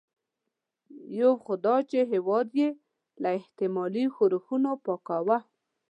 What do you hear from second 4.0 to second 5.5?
ښورښونو پاکاوه.